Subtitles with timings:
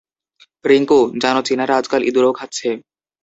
[0.65, 2.69] রিংকু, জানো চীনারা আজকাল ইঁদুরও খাচ্ছে।